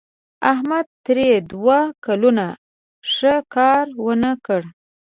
[0.51, 2.45] احمد تېر دوه کلونه
[3.13, 4.61] ښه کار ونه کړ.